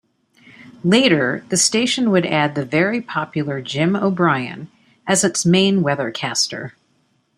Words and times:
Later, 0.83 1.45
the 1.49 1.57
station 1.57 2.09
would 2.09 2.25
add 2.25 2.55
the 2.55 2.65
very 2.65 3.01
popular 3.03 3.61
Jim 3.61 3.95
O'Brien 3.95 4.67
as 5.05 5.23
its 5.23 5.45
main 5.45 5.83
weathercaster. 5.83 6.71